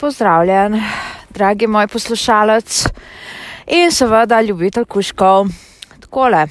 Pozdravljen, 0.00 0.82
dragi 1.30 1.66
moj 1.66 1.86
poslušalec 1.86 2.86
in 3.66 3.90
seveda 3.90 4.40
ljubitelj 4.40 4.84
kuškov. 4.84 5.48
Takole, 6.00 6.44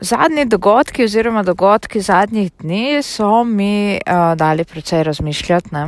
zadnji 0.00 0.44
dogodki 0.44 1.04
oziroma 1.04 1.42
dogodki 1.42 2.00
zadnjih 2.00 2.50
dni 2.58 3.02
so 3.02 3.44
mi 3.44 4.00
uh, 4.06 4.34
dali 4.36 4.64
precej 4.64 5.02
razmišljati. 5.02 5.68
Ne? 5.72 5.86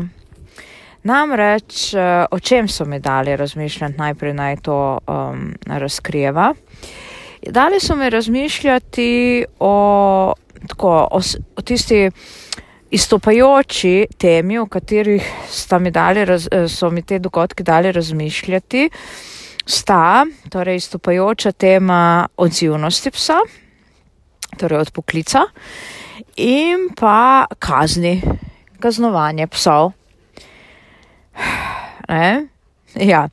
Namreč, 1.02 1.94
uh, 1.94 2.00
o 2.30 2.38
čem 2.38 2.68
so 2.68 2.84
mi 2.84 3.00
dali 3.00 3.36
razmišljati, 3.36 3.98
najprej 3.98 4.34
naj 4.34 4.56
to 4.56 4.98
um, 5.06 5.54
razkrijeva. 5.66 6.54
Dali 7.42 7.80
so 7.80 7.96
mi 7.96 8.10
razmišljati 8.10 9.44
o, 9.58 10.32
tako, 10.68 11.08
o, 11.10 11.20
o 11.56 11.62
tisti 11.62 12.10
izstopajoči 12.92 14.06
temi, 14.18 14.58
o 14.58 14.66
katerih 14.66 15.24
dali, 15.90 16.26
so 16.68 16.90
mi 16.90 17.02
te 17.02 17.18
dogodki 17.18 17.62
dali 17.62 17.92
razmišljati, 17.92 18.90
sta 19.66 20.26
torej 20.50 20.76
izstopajoča 20.76 21.52
tema 21.52 22.28
odzivnosti 22.36 23.10
psa, 23.10 23.38
torej 24.58 24.78
od 24.78 24.90
poklica, 24.90 25.46
in 26.36 26.90
pa 26.96 27.46
kazni, 27.58 28.20
kaznovanje 28.80 29.46
psov. 29.46 29.92
Ne? 32.08 32.48
Ja, 32.94 33.28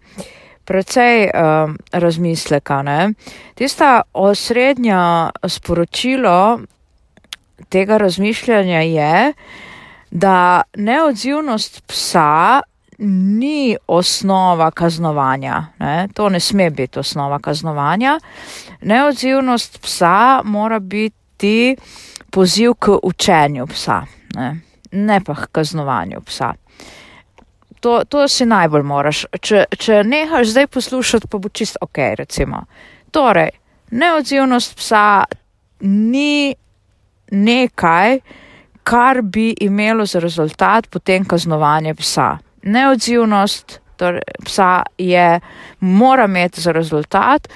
precej 0.63 1.29
um, 1.33 1.73
razmisleka. 1.91 2.81
Ne? 2.81 3.13
Tista 3.55 4.01
osrednja 4.13 5.29
sporočilo 5.47 6.59
tega 7.69 7.97
razmišljanja 7.97 8.81
je, 8.81 9.33
da 10.11 10.61
neodzivnost 10.75 11.83
psa 11.87 12.61
ni 12.99 13.77
osnova 13.87 14.71
kaznovanja. 14.71 15.65
Ne? 15.79 16.07
To 16.13 16.29
ne 16.29 16.39
sme 16.39 16.69
biti 16.69 16.99
osnova 16.99 17.39
kaznovanja. 17.39 18.19
Neodzivnost 18.81 19.81
psa 19.81 20.41
mora 20.43 20.79
biti 20.79 21.75
poziv 22.29 22.73
k 22.73 22.97
učenju 23.03 23.67
psa, 23.67 24.01
ne, 24.35 24.59
ne 24.91 25.21
pa 25.25 25.35
k 25.35 25.47
kaznovanju 25.51 26.21
psa. 26.25 26.53
To, 27.79 28.03
to 28.03 28.27
si 28.27 28.45
najbolj 28.45 28.83
moraš. 28.83 29.25
Če, 29.41 29.65
če 29.77 30.03
nehaš 30.03 30.51
zdaj 30.51 30.67
poslušati, 30.67 31.27
pa 31.31 31.37
bo 31.37 31.49
čist 31.49 31.77
ok, 31.81 31.97
recimo. 32.19 32.65
Torej, 33.11 33.49
neodzivnost 33.91 34.75
psa 34.75 35.23
ni 35.79 36.55
nekaj, 37.31 38.19
kar 38.83 39.21
bi 39.21 39.53
imelo 39.61 40.05
za 40.05 40.19
rezultat 40.19 40.87
potem 40.89 41.25
kaznovanje 41.25 41.93
psa. 41.95 42.37
Neodzivnost 42.63 43.79
torej, 43.99 44.21
psa 44.45 44.83
je, 44.97 45.39
mora 45.79 46.25
imeti 46.25 46.61
za 46.61 46.71
rezultat, 46.71 47.47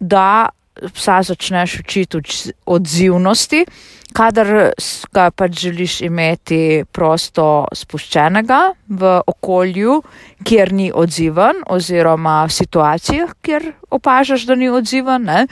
da 0.00 0.48
psa 0.94 1.22
začneš 1.22 1.80
učiti 1.80 2.18
odzivnosti, 2.66 3.64
kadar 4.14 4.70
ga 5.12 5.30
pač 5.30 5.58
želiš 5.64 6.00
imeti 6.06 6.84
prosto 6.92 7.66
spuščenega 7.74 8.60
v 8.88 9.12
okolju, 9.26 10.00
kjer 10.46 10.72
ni 10.72 10.90
odziven 10.94 11.64
oziroma 11.66 12.44
v 12.46 12.54
situacijah, 12.54 13.34
kjer 13.42 13.72
opažaš, 13.90 14.46
da 14.46 14.54
ni 14.54 14.70
odziven. 14.70 15.26
Ne? 15.28 15.46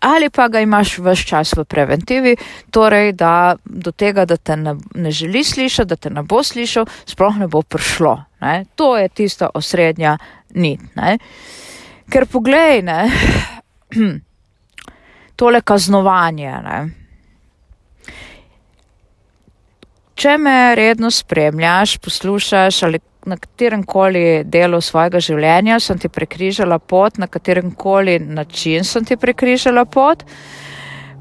Ali 0.00 0.30
pa 0.30 0.48
ga 0.48 0.60
imaš 0.60 0.98
vse 0.98 1.26
čas 1.26 1.52
v 1.56 1.64
preventivi, 1.64 2.36
torej 2.70 3.12
da 3.12 3.56
do 3.64 3.92
tega, 3.92 4.24
da 4.24 4.36
te 4.36 4.56
ne, 4.56 4.76
ne 4.94 5.10
želi 5.10 5.44
slišati, 5.44 5.88
da 5.88 5.96
te 5.96 6.10
ne 6.10 6.22
bo 6.22 6.42
slišal, 6.42 6.86
sploh 7.06 7.36
ne 7.36 7.48
bo 7.48 7.62
prišlo. 7.62 8.16
Ne? 8.40 8.64
To 8.74 8.96
je 8.96 9.08
tista 9.08 9.50
osrednja 9.54 10.18
nit. 10.54 10.80
Ne? 10.96 11.18
Ker 12.10 12.26
poglej, 12.26 12.82
ne, 12.82 13.10
tole 15.38 15.60
kaznovanje. 15.60 16.54
Ne? 16.64 16.80
Če 20.20 20.36
me 20.36 20.74
redno 20.76 21.08
spremljaš, 21.10 21.96
poslušaš 22.04 22.82
ali 22.82 22.98
na 23.26 23.36
katerem 23.36 23.82
koli 23.84 24.42
delu 24.44 24.80
svojega 24.80 25.20
življenja 25.20 25.80
sem 25.80 25.98
ti 25.98 26.08
prekrižala 26.08 26.78
pot, 26.78 27.18
na 27.18 27.26
katerem 27.26 27.74
koli 27.76 28.18
način 28.18 28.84
sem 28.84 29.04
ti 29.04 29.16
prekrižala 29.16 29.84
pot, 29.84 30.24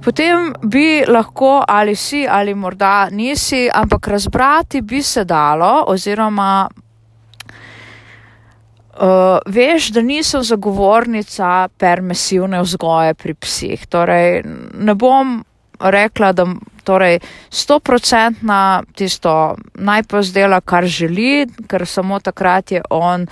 potem 0.03 0.53
bi 0.63 1.03
lahko 1.07 1.59
ali 1.67 1.95
si 1.95 2.25
ali 2.27 2.55
morda 2.55 3.09
nisi, 3.11 3.67
ampak 3.73 4.07
razbrati 4.07 4.81
bi 4.81 5.03
se 5.03 5.25
dalo 5.27 5.83
oziroma 5.87 6.67
uh, 8.99 9.37
veš, 9.45 9.91
da 9.91 10.01
nisem 10.01 10.43
zagovornica 10.43 11.67
permisivne 11.77 12.61
vzgoje 12.61 13.13
pri 13.13 13.33
psih. 13.33 13.85
Torej, 13.87 14.41
ne 14.79 14.95
bom 14.95 15.39
rekla, 15.79 16.31
da 16.31 16.45
torej 16.89 17.19
stoprocentna 17.53 18.83
tisto 18.97 19.55
najpozdela, 19.77 20.61
kar 20.65 20.89
želi, 20.89 21.45
ker 21.69 21.85
samo 21.85 22.19
takrat 22.19 22.71
je 22.77 22.81
on 22.89 23.27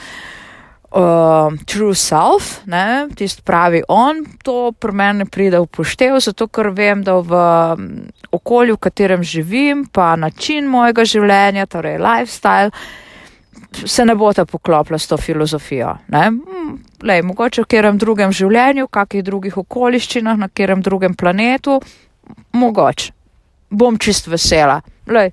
uh, 0.91 1.53
true 1.65 1.95
self, 1.95 2.61
ne, 2.65 3.07
tist 3.15 3.41
pravi 3.45 3.81
on, 3.87 4.23
to 4.43 4.71
pri 4.71 4.93
meni 4.93 5.25
pride 5.25 5.59
v 5.59 5.67
poštev, 5.67 6.19
zato 6.23 6.47
ker 6.47 6.71
vem, 6.75 7.03
da 7.03 7.17
v 7.17 7.41
okolju, 8.31 8.77
v 8.77 8.83
katerem 8.87 9.23
živim, 9.23 9.87
pa 9.91 10.15
način 10.15 10.69
mojega 10.69 11.05
življenja, 11.05 11.65
torej 11.65 11.99
lifestyle, 12.01 12.71
se 13.77 14.05
ne 14.05 14.15
bo 14.15 14.31
ta 14.33 14.45
poklopila 14.45 14.97
s 14.99 15.07
to 15.07 15.17
filozofijo. 15.17 15.97
Ne. 16.13 16.29
Lej, 17.03 17.21
mogoče 17.27 17.61
v 17.61 17.67
katerem 17.67 17.99
drugem 17.99 18.31
življenju, 18.31 18.87
v 18.87 18.93
kakih 18.99 19.23
drugih 19.25 19.57
okoliščinah, 19.57 20.39
na 20.39 20.49
katerem 20.49 20.81
drugem 20.81 21.15
planetu, 21.17 21.81
mogoče. 22.53 23.16
Bom 23.69 23.97
čist 23.99 24.27
vesela. 24.27 24.81
Lej, 25.07 25.31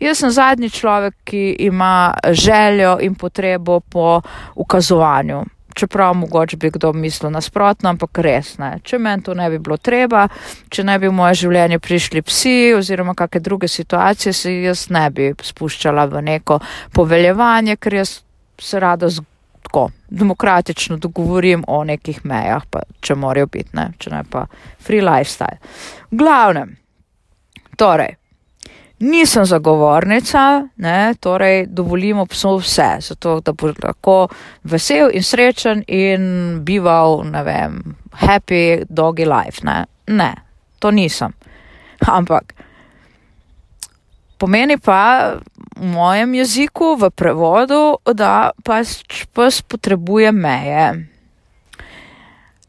jaz 0.00 0.22
sem 0.22 0.30
zadnji 0.30 0.70
človek, 0.70 1.14
ki 1.24 1.56
ima 1.66 2.14
željo 2.30 2.98
in 3.02 3.14
potrebo 3.14 3.80
po 3.80 4.20
ukazovanju. 4.54 5.44
Čeprav 5.76 6.14
mogoče 6.14 6.56
bi 6.56 6.70
kdo 6.70 6.92
mislil 6.92 7.30
nasprotno, 7.30 7.90
ampak 7.90 8.18
res 8.24 8.54
ne. 8.58 8.78
Če 8.82 8.98
meni 8.98 9.22
to 9.22 9.34
ne 9.34 9.50
bi 9.50 9.58
bilo 9.58 9.76
treba, 9.76 10.24
če 10.72 10.84
ne 10.88 10.94
bi 10.98 11.10
v 11.10 11.12
moje 11.12 11.34
življenje 11.42 11.78
prišli 11.78 12.22
psi 12.24 12.54
oziroma 12.78 13.14
kakšne 13.14 13.40
druge 13.44 13.68
situacije, 13.68 14.32
se 14.32 14.54
jaz 14.62 14.86
ne 14.90 15.10
bi 15.10 15.34
spuščala 15.42 16.06
v 16.08 16.22
neko 16.30 16.58
poveljevanje, 16.96 17.76
ker 17.76 17.98
jaz 18.00 18.20
se 18.58 18.80
rada 18.80 19.10
tako 19.66 19.90
demokratično 20.08 20.96
dogovorim 20.96 21.64
o 21.68 21.84
nekih 21.84 22.24
mejah, 22.24 22.64
pa 22.70 22.86
če 23.00 23.14
morajo 23.14 23.50
biti, 23.52 23.76
ne, 23.76 23.90
če 23.98 24.10
ne 24.14 24.24
pa 24.30 24.46
free 24.80 25.04
lifestyle. 25.04 25.60
V 26.10 26.22
glavnem, 26.22 26.76
torej, 27.76 28.16
nisem 28.98 29.44
zagovornica, 29.44 30.68
ne, 30.76 31.14
torej 31.20 31.66
dovolimo 31.68 32.26
psu 32.26 32.56
vse, 32.58 32.88
zato 33.00 33.40
da 33.44 33.52
bo 33.52 33.72
lahko 33.82 34.28
vesel 34.64 35.10
in 35.12 35.22
srečen 35.22 35.84
in 35.88 36.60
bival, 36.64 37.22
ne 37.24 37.42
vem, 37.44 37.80
happy 38.12 38.84
doggy 38.88 39.28
life, 39.28 39.60
ne, 39.64 39.84
ne, 40.08 40.32
to 40.78 40.90
nisem. 40.90 41.32
Ampak 42.06 42.54
pomeni 44.38 44.76
pa 44.78 45.36
v 45.76 45.84
mojem 45.92 46.34
jeziku, 46.34 46.96
v 46.96 47.10
prevodu, 47.12 48.00
da 48.12 48.52
pač 48.64 49.28
pes 49.32 49.60
potrebuje 49.60 50.32
meje. 50.32 51.04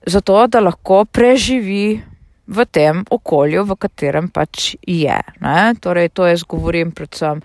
Zato, 0.08 0.48
da 0.48 0.60
lahko 0.64 1.04
preživi 1.04 2.00
v 2.48 2.66
tem 2.66 3.04
okolju, 3.10 3.64
v 3.64 3.76
katerem 3.76 4.30
pač 4.30 4.76
je. 4.82 5.18
Ne? 5.44 5.74
Torej, 5.82 6.10
to 6.10 6.28
jaz 6.28 6.44
govorim 6.44 6.92
predvsem 6.92 7.42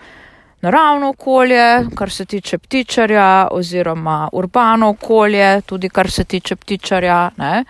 naravno 0.62 1.08
okolje, 1.16 1.88
kar 1.98 2.10
se 2.10 2.24
tiče 2.24 2.58
ptičarja, 2.58 3.48
oziroma 3.50 4.28
urbano 4.32 4.92
okolje, 4.94 5.60
tudi 5.66 5.88
kar 5.88 6.10
se 6.10 6.24
tiče 6.24 6.56
ptičarja. 6.56 7.30
Ne? 7.36 7.64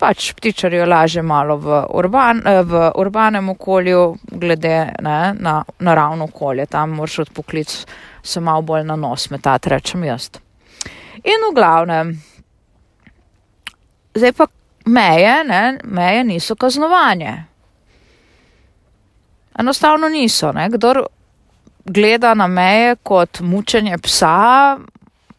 pač 0.00 0.32
ptičarjo 0.32 0.86
laže 0.88 1.22
malo 1.22 1.58
v, 1.60 1.80
urban, 2.00 2.40
eh, 2.46 2.62
v 2.64 2.88
urbanem 2.96 3.52
okolju, 3.52 4.16
glede 4.32 4.76
ne, 5.04 5.18
na 5.36 5.60
naravno 5.78 6.30
okolje. 6.30 6.66
Tam 6.66 6.96
moraš 6.96 7.18
odpoklic 7.26 7.74
se 8.22 8.40
malo 8.40 8.62
bolj 8.62 8.86
na 8.88 8.96
nos 8.96 9.28
metati, 9.30 9.68
rečem 9.68 10.04
jaz. 10.04 10.30
In 11.20 11.44
v 11.50 11.54
glavnem, 11.54 12.14
zdaj 14.16 14.32
pa 14.32 14.46
meje, 14.90 15.44
ne, 15.44 15.78
meje 15.84 16.24
niso 16.24 16.54
kaznovanje. 16.54 17.34
Enostavno 19.58 20.08
niso. 20.08 20.52
Ne. 20.52 20.68
Kdor 20.70 21.02
gleda 21.84 22.34
na 22.34 22.46
meje 22.46 22.96
kot 23.02 23.40
mučenje 23.40 23.98
psa 23.98 24.76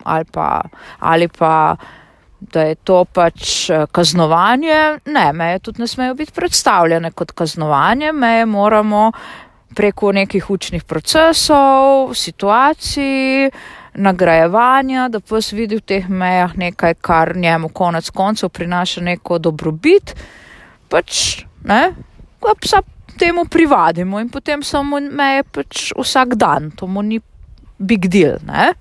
ali 0.04 0.26
pa, 0.26 0.62
ali 1.00 1.28
pa 1.28 1.76
da 2.42 2.62
je 2.62 2.76
to 2.76 3.06
pač 3.06 3.70
eh, 3.70 3.86
kaznovanje. 3.92 4.98
Ne, 5.06 5.34
meje 5.34 5.60
tudi 5.60 5.82
ne 5.82 5.88
smejo 5.88 6.14
biti 6.14 6.32
predstavljene 6.32 7.12
kot 7.12 7.32
kaznovanje, 7.32 8.12
meje 8.12 8.46
moramo 8.46 9.12
preko 9.76 10.12
nekih 10.12 10.50
učnih 10.50 10.84
procesov, 10.84 12.14
situacij, 12.14 13.52
nagrajevanja, 13.94 15.08
da 15.10 15.20
pes 15.20 15.52
vidi 15.52 15.78
v 15.80 15.86
teh 15.86 16.08
mejah 16.10 16.56
nekaj, 16.58 16.96
kar 17.04 17.36
njemu 17.38 17.70
konec 17.70 18.10
koncev 18.10 18.50
prinaša 18.50 19.02
neko 19.02 19.40
dobrobit, 19.40 20.16
pač 20.90 21.44
ne, 21.68 21.92
ko 22.40 22.56
psa 22.62 22.82
temu 23.20 23.46
privadimo 23.46 24.20
in 24.20 24.30
potem 24.30 24.64
samo 24.64 25.00
meje 25.00 25.44
pač 25.44 25.92
vsak 25.98 26.36
dan, 26.36 26.72
to 26.72 26.88
mu 26.88 27.04
ni 27.04 27.20
big 27.78 28.08
deal, 28.08 28.40
ne, 28.48 28.72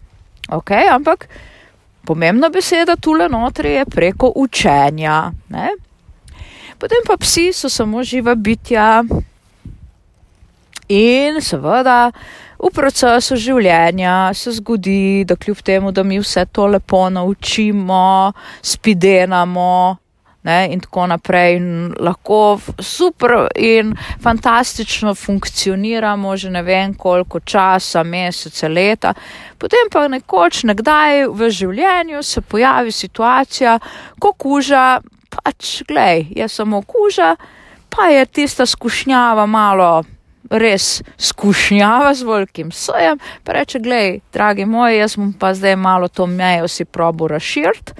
ok, 0.48 0.70
ampak 0.94 1.28
pomembna 2.06 2.48
beseda 2.48 2.96
tule 2.96 3.28
notri 3.28 3.74
je 3.80 3.84
preko 3.84 4.32
učenja, 4.36 5.30
ne. 5.48 5.74
Potem 6.80 7.04
pa 7.04 7.18
psi 7.20 7.50
so 7.52 7.68
samo 7.68 8.00
živa 8.02 8.34
bitja. 8.34 9.02
In 10.88 11.36
seveda 11.44 12.10
v 12.60 12.68
procesu 12.74 13.38
življenja 13.40 14.32
se 14.36 14.52
zgodi, 14.58 15.24
da 15.24 15.36
kljub 15.40 15.62
temu, 15.64 15.92
da 15.92 16.04
mi 16.04 16.20
vse 16.20 16.44
to 16.52 16.66
lepo 16.66 17.08
naučimo, 17.10 18.32
spidenamo. 18.62 19.96
Ne, 20.42 20.70
in 20.72 20.80
tako 20.80 21.02
naprej, 21.10 21.58
in 21.58 21.64
lahko 22.00 22.56
super 22.80 23.50
in 23.60 23.90
fantastično 24.24 25.12
funkcioniramo, 25.12 26.32
že 26.36 26.48
ne 26.50 26.62
vem 26.64 26.94
koliko 26.96 27.42
časa, 27.44 28.00
mesece, 28.02 28.68
leta. 28.68 29.12
Potem 29.60 29.90
pa 29.92 30.06
nekoč, 30.08 30.62
nekdaj 30.64 31.26
v 31.28 31.50
življenju 31.52 32.22
se 32.24 32.40
pojavi 32.40 32.92
situacija, 32.92 33.76
ko 34.16 34.32
kuža, 34.32 35.02
pač, 35.28 35.82
glej, 35.84 36.30
je 36.32 36.48
samo 36.48 36.80
kuža, 36.88 37.34
pa 37.92 38.08
je 38.08 38.24
tista 38.24 38.64
skušnjava 38.66 39.44
malo 39.46 39.92
res 40.50 41.02
skušnjava 41.18 42.14
z 42.14 42.26
velikim 42.26 42.72
sojem, 42.72 43.18
pa 43.44 43.52
reče, 43.52 43.78
gledaj, 43.78 44.18
dragi 44.32 44.66
moj, 44.66 44.96
jaz 44.98 45.16
bom 45.16 45.32
pa 45.32 45.54
zdaj 45.54 45.76
malo 45.76 46.08
to 46.08 46.26
mejo 46.26 46.68
si 46.68 46.84
probo 46.84 47.28
razširt, 47.28 47.94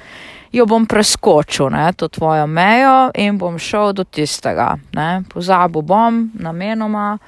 jo 0.52 0.67
bom 0.67 0.87
preskočil, 0.87 1.70
ne, 1.70 1.93
to 1.93 2.08
tvojo 2.08 2.47
mejo 2.47 3.11
in 3.14 3.38
bom 3.38 3.58
šel 3.58 3.93
do 3.93 4.05
tistega, 4.05 4.75
ne, 4.93 5.23
pozabil 5.32 5.82
bom 5.82 6.31
namenoma, 6.35 7.19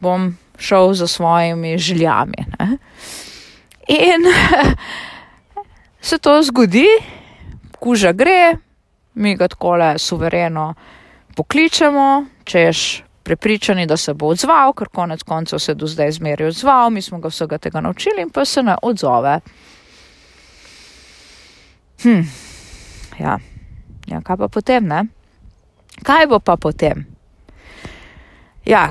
bom 0.00 0.36
šel 0.58 0.92
za 0.94 1.06
svojimi 1.06 1.78
željami, 1.78 2.46
ne. 2.58 2.76
In 3.88 4.28
se 6.08 6.18
to 6.18 6.42
zgodi, 6.42 6.86
kuža 7.78 8.12
gre, 8.12 8.56
mi 9.14 9.36
ga 9.36 9.48
takole 9.48 9.98
suvereno 9.98 10.74
pokličemo, 11.36 12.24
češ 12.44 13.02
prepričani, 13.30 13.86
da 13.86 13.96
se 13.96 14.14
bo 14.14 14.32
odzval, 14.34 14.72
ker 14.74 14.88
konec 14.88 15.22
koncev 15.22 15.58
se 15.62 15.74
do 15.74 15.86
zdaj 15.86 16.12
zmeri 16.18 16.48
odzval, 16.50 16.90
mi 16.90 17.02
smo 17.02 17.20
ga 17.22 17.30
vsega 17.30 17.58
tega 17.58 17.80
naučili 17.80 18.22
in 18.22 18.30
pa 18.30 18.44
se 18.44 18.62
ne 18.62 18.74
odzove. 18.82 19.40
Hm, 22.02 22.26
ja. 23.20 23.38
ja, 24.06 24.20
kaj 24.20 24.36
pa 24.36 24.48
potem, 24.48 24.86
ne? 24.86 25.04
Kaj 26.02 26.26
bo 26.26 26.40
pa 26.40 26.56
potem? 26.56 27.06
Ja, 28.66 28.88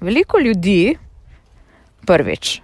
veliko 0.00 0.42
ljudi, 0.42 0.96
prvič, 2.06 2.60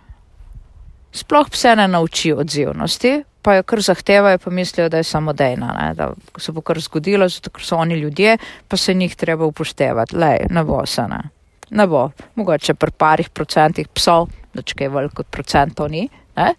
sploh 1.13 1.51
pse 1.51 1.77
ne 1.77 1.87
nauči 1.89 2.33
odzivnosti, 2.33 3.21
pa 3.43 3.55
jo 3.55 3.63
kar 3.63 3.81
zahtevajo, 3.81 4.39
pa 4.39 4.51
mislijo, 4.51 4.89
da 4.89 4.97
je 4.97 5.05
samodejna, 5.05 5.73
ne? 5.81 5.95
da 5.95 6.11
se 6.39 6.53
bo 6.53 6.61
kar 6.61 6.81
zgodilo, 6.81 7.29
zato 7.29 7.51
ker 7.51 7.65
so 7.65 7.77
oni 7.77 7.95
ljudje, 7.95 8.37
pa 8.69 8.77
se 8.77 8.95
njih 8.95 9.17
treba 9.17 9.45
upoštevati. 9.45 10.17
Lej, 10.17 10.47
ne 10.51 10.65
bo 10.65 10.87
se 10.87 11.03
ne. 11.09 11.23
Ne 11.71 11.87
bo, 11.87 12.11
mogoče 12.35 12.75
pri 12.75 12.91
parih 12.91 13.31
procentih 13.31 13.89
psov, 13.89 14.29
da 14.55 14.63
če 14.63 14.77
kaj 14.79 14.93
veliko 14.93 15.25
procentov 15.25 15.89
ni. 15.91 16.09
Ne? 16.37 16.55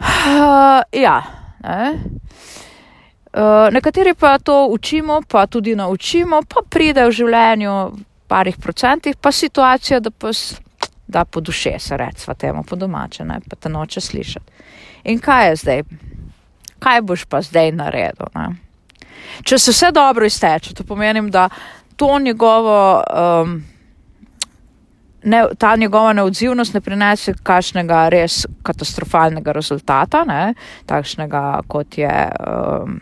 Uh, 0.00 0.82
ja, 1.06 1.20
ne? 1.62 1.94
Uh, 3.34 3.66
nekateri 3.74 4.14
pa 4.14 4.38
to 4.38 4.66
učimo, 4.70 5.22
pa 5.28 5.46
tudi 5.46 5.74
naučimo, 5.74 6.42
pa 6.48 6.62
pride 6.70 7.06
v 7.06 7.14
življenju 7.14 7.72
parih 8.30 8.58
procentih, 8.62 9.16
pa 9.20 9.32
situacija, 9.32 10.00
da 10.00 10.10
pa 10.10 10.30
da 11.06 11.24
po 11.24 11.40
duše 11.40 11.78
se 11.78 11.96
recimo 11.96 12.34
temu 12.34 12.62
po 12.62 12.76
domače, 12.76 13.24
ne? 13.24 13.40
pa 13.50 13.56
te 13.56 13.68
noče 13.68 14.00
slišati. 14.00 14.52
In 15.04 15.20
kaj 15.20 15.48
je 15.48 15.56
zdaj? 15.56 15.82
Kaj 16.78 17.02
boš 17.02 17.24
pa 17.28 17.42
zdaj 17.42 17.72
naredil? 17.76 18.28
Ne? 18.34 18.48
Če 19.44 19.58
se 19.58 19.72
vse 19.72 19.90
dobro 19.94 20.26
izteče, 20.26 20.74
to 20.74 20.84
pomeni, 20.84 21.22
da 21.30 21.48
to 21.96 22.18
njegovo, 22.18 23.02
um, 23.42 23.64
ne, 25.22 25.44
ta 25.58 25.76
njegova 25.76 26.12
neodzivnost 26.12 26.74
ne 26.74 26.80
prinese 26.80 27.34
kakšnega 27.42 28.08
res 28.08 28.44
katastrofalnega 28.62 29.52
rezultata, 29.52 30.24
ne? 30.28 30.54
takšnega 30.86 31.44
kot 31.68 31.98
je 31.98 32.14
um, 32.38 33.00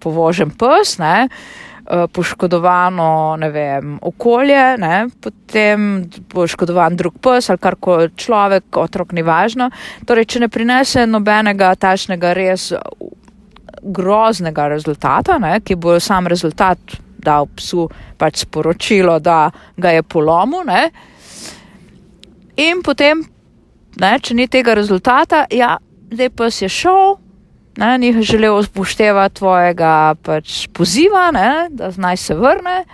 povožen 0.00 0.50
pes. 0.50 0.98
Ne? 0.98 1.28
Eh, 1.90 2.06
poškodovano 2.12 3.36
vem, 3.52 3.98
okolje, 4.02 4.76
ne, 4.78 5.08
potem 5.20 6.04
poškodovan 6.30 6.94
drug 6.96 7.16
pes 7.18 7.50
ali 7.50 7.58
kar 7.58 7.74
koli 7.82 8.12
človek, 8.14 8.76
otrok 8.78 9.10
ni 9.12 9.24
važno. 9.26 9.66
Torej, 10.06 10.28
če 10.30 10.42
ne 10.44 10.48
prinese 10.48 11.02
nobenega 11.10 11.72
tašnega 11.74 12.30
res 12.38 12.68
groznega 13.82 14.68
rezultata, 14.70 15.40
ne, 15.42 15.56
ki 15.66 15.74
bo 15.74 15.96
sam 15.98 16.30
rezultat 16.30 16.94
dal 17.18 17.48
psu 17.58 17.88
pač 18.18 18.44
sporočilo, 18.44 19.18
da 19.18 19.50
ga 19.74 19.90
je 19.90 20.06
polomil, 20.06 20.62
ne, 20.70 20.92
in 22.54 22.84
potem, 22.86 23.24
ne, 23.98 24.12
če 24.22 24.38
ni 24.38 24.46
tega 24.46 24.78
rezultata, 24.78 25.48
ja, 25.50 25.74
zdaj 26.14 26.30
pes 26.38 26.62
je 26.62 26.70
šel, 26.70 27.18
ne, 27.76 27.98
ni 27.98 28.22
želel 28.22 28.60
upoštevati 28.60 29.34
tvojega 29.34 30.14
pač 30.22 30.66
poziva, 30.72 31.30
ne, 31.30 31.68
da 31.70 31.92
naj 31.96 32.16
se 32.16 32.34
vrne. 32.34 32.84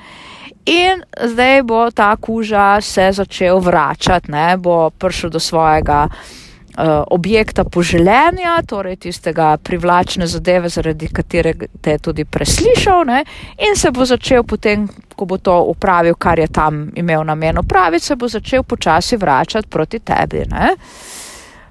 In 0.66 1.02
zdaj 1.22 1.62
bo 1.62 1.90
ta 1.90 2.16
kuža 2.16 2.80
se 2.80 3.12
začel 3.12 3.58
vračati, 3.58 4.30
ne, 4.30 4.56
bo 4.56 4.90
prišel 4.90 5.30
do 5.30 5.40
svojega 5.40 6.08
uh, 6.08 7.04
objekta 7.10 7.64
poželenja, 7.64 8.62
torej 8.66 8.96
tistega 8.96 9.56
privlačne 9.62 10.26
zadeve, 10.26 10.68
zaradi 10.68 11.08
katerega 11.08 11.66
te 11.80 11.90
je 11.90 11.98
tudi 11.98 12.24
preslišal, 12.24 13.04
ne, 13.06 13.24
in 13.58 13.76
se 13.76 13.90
bo 13.90 14.04
začel 14.04 14.42
potem, 14.42 14.88
ko 15.16 15.24
bo 15.24 15.38
to 15.38 15.54
upravil, 15.70 16.14
kar 16.18 16.38
je 16.38 16.48
tam 16.48 16.90
imel 16.94 17.24
namen 17.24 17.58
upraviti, 17.58 18.04
se 18.04 18.16
bo 18.16 18.28
začel 18.28 18.62
počasi 18.62 19.16
vračati 19.16 19.68
proti 19.68 19.98
tebi. 19.98 20.42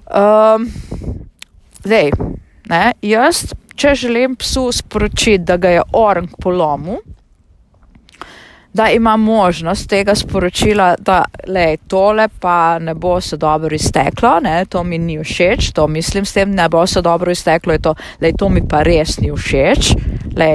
Um, 0.06 0.66
zdaj, 1.84 2.10
Ne? 2.68 2.92
Jaz, 3.02 3.52
če 3.76 3.94
želim 3.94 4.36
psu 4.36 4.70
sporočiti, 4.72 5.44
da 5.44 5.56
ga 5.56 5.76
je 5.76 5.82
orang 5.92 6.28
polomu, 6.42 6.98
da 8.76 8.90
ima 8.92 9.16
možnost 9.16 9.88
tega 9.88 10.14
sporočila, 10.14 10.94
da 10.98 11.24
le 11.48 11.76
tole 11.88 12.28
pa 12.40 12.78
ne 12.78 12.94
bo 12.94 13.20
se 13.20 13.36
dobro 13.36 13.74
izteklo, 13.74 14.40
ne? 14.42 14.64
to 14.68 14.84
mi 14.84 14.98
ni 14.98 15.18
všeč, 15.18 15.70
to 15.72 15.86
mislim 15.88 16.24
s 16.24 16.32
tem, 16.32 16.50
ne 16.50 16.68
bo 16.68 16.86
se 16.86 17.02
dobro 17.02 17.32
izteklo, 17.32 17.72
je 17.72 17.82
to, 17.82 17.94
le 18.20 18.32
to 18.32 18.48
mi 18.48 18.60
pa 18.68 18.82
res 18.82 19.16
ni 19.20 19.32
všeč, 19.32 19.94
le 20.36 20.50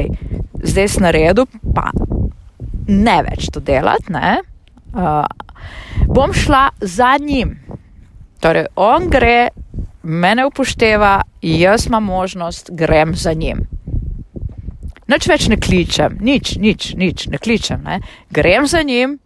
zdaj 0.63 0.87
s 0.87 0.99
naredu 0.99 1.47
pa 1.75 1.89
ne 2.87 3.17
več 3.25 3.49
to 3.53 3.59
delati, 3.59 4.13
ne. 4.13 4.37
Uh, 4.91 5.25
bom 6.07 6.33
šla 6.33 6.69
za 6.81 7.15
njim. 7.17 7.55
Torej, 8.41 8.65
on 8.75 9.09
gre 9.09 9.49
mene 10.03 10.45
upošteva, 10.45 11.21
jaz 11.41 11.85
imam 11.85 12.03
možnost, 12.03 12.69
grem 12.73 13.15
za 13.15 13.33
njim. 13.33 13.65
Nič 15.11 15.27
več 15.27 15.47
ne 15.51 15.57
kličem, 15.59 16.17
nič, 16.23 16.55
nič, 16.55 16.93
nič 16.95 17.27
ne 17.27 17.37
kličem. 17.37 17.83
Ne? 17.83 17.99
Grem 18.31 18.67
za 18.67 18.81
njim 18.81 19.17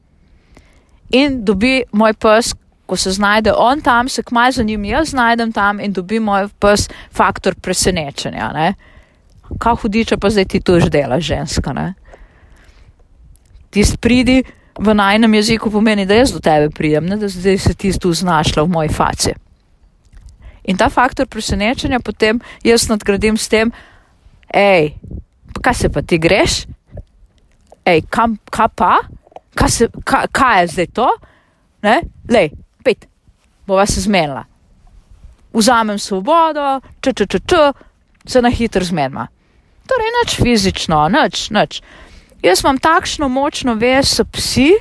in 1.14 1.44
dobi 1.46 1.84
moj 1.92 2.16
pes, 2.18 2.56
ko 2.86 2.98
se 2.98 3.12
znajde 3.12 3.54
on 3.54 3.82
tam, 3.82 4.10
se 4.10 4.24
kmaj 4.24 4.52
za 4.52 4.64
njim 4.64 4.86
jaz 4.86 5.10
znajdem 5.14 5.52
tam 5.54 5.80
in 5.80 5.94
dobi 5.94 6.20
moj 6.20 6.50
pes 6.60 6.90
faktor 7.14 7.56
presenečenja. 7.56 8.50
Ne? 8.54 8.74
Kaj 9.62 9.82
hudiče 9.82 10.18
pa 10.18 10.30
zdaj 10.30 10.46
ti 10.46 10.60
to 10.60 10.80
že 10.80 10.90
dela, 10.90 11.20
ženska? 11.20 11.74
Ne? 11.74 11.94
Ti 13.70 13.84
spridi 13.86 14.42
v 14.80 14.94
najnem 14.94 15.34
jeziku 15.34 15.72
pomeni, 15.72 16.06
da 16.06 16.18
jaz 16.18 16.34
do 16.34 16.40
tebe 16.40 16.70
pridem, 16.70 17.06
ne 17.06 17.18
da 17.18 17.30
zdaj 17.30 17.58
se 17.58 17.74
ti 17.74 17.94
tu 18.00 18.14
znašla 18.14 18.64
v 18.64 18.70
moji 18.70 18.90
faci. 18.90 19.36
In 20.66 20.78
ta 20.78 20.90
faktor 20.90 21.28
presenečenja 21.30 22.00
potem 22.00 22.42
jaz 22.66 22.88
nadgradim 22.90 23.38
s 23.38 23.48
tem, 23.48 23.72
hej, 24.54 24.96
kaj 25.62 25.76
se 25.78 25.90
pa 25.90 26.02
ti 26.02 26.18
greš? 26.18 26.66
Hej, 27.86 28.02
kam, 28.10 28.40
kaj 28.50 28.70
pa? 28.76 28.94
Kaj, 29.56 29.70
se, 29.70 29.88
kaj, 30.04 30.28
kaj 30.34 30.62
je 30.62 30.68
zdaj 30.74 30.88
to? 30.98 31.10
Ne, 31.86 32.02
lej, 32.30 32.50
pet, 32.84 33.06
bova 33.68 33.86
se 33.86 34.02
zmenila. 34.02 34.46
Vzamem 35.54 36.00
svobodo, 36.02 36.82
če, 37.00 37.14
če, 37.14 37.28
če, 37.30 37.40
če, 37.46 37.62
se 38.26 38.42
na 38.42 38.50
hitro 38.50 38.84
zmenima. 38.84 39.28
Torej, 39.86 40.12
nič 40.18 40.36
fizično, 40.42 41.06
nič, 41.14 41.50
nič. 41.54 41.80
Jaz 42.42 42.66
imam 42.66 42.82
takšno 42.82 43.30
močno 43.30 43.78
vez 43.78 44.18
s 44.18 44.26
psi, 44.34 44.74